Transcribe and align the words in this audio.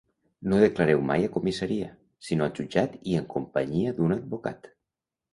No 0.51 0.59
declareu 0.61 1.01
mai 1.09 1.25
a 1.25 1.31
comissaria, 1.33 1.89
sinó 2.29 2.45
al 2.47 2.55
jutjat 2.59 2.95
i 3.11 3.13
en 3.19 3.27
companyia 3.33 3.93
d’un 3.99 4.15
advocat. 4.17 4.67